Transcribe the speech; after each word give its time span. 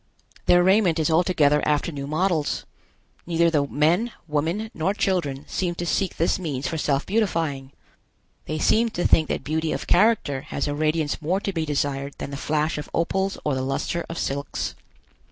Their 0.47 0.63
raiment 0.63 0.97
is 0.97 1.11
altogether 1.11 1.61
after 1.63 1.91
new 1.91 2.07
models. 2.07 2.65
Neither 3.27 3.51
the 3.51 3.67
men, 3.67 4.11
women, 4.27 4.71
nor 4.73 4.95
children 4.95 5.45
seem 5.47 5.75
to 5.75 5.85
seek 5.85 6.17
this 6.17 6.39
means 6.39 6.67
for 6.67 6.79
self 6.79 7.05
beautifying. 7.05 7.71
They 8.47 8.57
seem 8.57 8.89
to 8.97 9.05
think 9.05 9.27
that 9.27 9.43
beauty 9.43 9.71
of 9.71 9.85
character 9.85 10.41
has 10.47 10.67
a 10.67 10.73
radiance 10.73 11.21
more 11.21 11.39
to 11.41 11.53
be 11.53 11.67
desired 11.67 12.15
than 12.17 12.31
the 12.31 12.35
flash 12.37 12.79
of 12.79 12.89
opals 12.95 13.37
or 13.45 13.53
the 13.53 13.61
luster 13.61 14.03
of 14.09 14.17
silks. 14.17 14.73